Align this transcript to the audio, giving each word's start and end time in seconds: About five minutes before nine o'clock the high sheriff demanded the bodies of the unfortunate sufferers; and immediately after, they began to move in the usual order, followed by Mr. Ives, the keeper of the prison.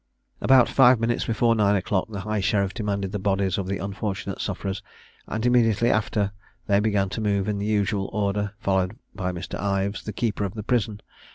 About 0.41 0.67
five 0.67 0.99
minutes 0.99 1.25
before 1.25 1.53
nine 1.53 1.75
o'clock 1.75 2.07
the 2.09 2.21
high 2.21 2.39
sheriff 2.39 2.73
demanded 2.73 3.11
the 3.11 3.19
bodies 3.19 3.59
of 3.59 3.67
the 3.67 3.77
unfortunate 3.77 4.41
sufferers; 4.41 4.81
and 5.27 5.45
immediately 5.45 5.91
after, 5.91 6.31
they 6.65 6.79
began 6.79 7.07
to 7.09 7.21
move 7.21 7.47
in 7.47 7.59
the 7.59 7.67
usual 7.67 8.09
order, 8.11 8.55
followed 8.57 8.95
by 9.13 9.31
Mr. 9.31 9.59
Ives, 9.59 10.01
the 10.03 10.11
keeper 10.11 10.43
of 10.43 10.55
the 10.55 10.63
prison. 10.63 11.01